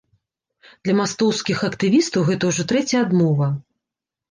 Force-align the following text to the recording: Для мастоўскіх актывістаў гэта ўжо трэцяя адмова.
Для 0.87 0.95
мастоўскіх 0.99 1.61
актывістаў 1.69 2.27
гэта 2.31 2.51
ўжо 2.55 2.67
трэцяя 2.73 3.05
адмова. 3.07 3.53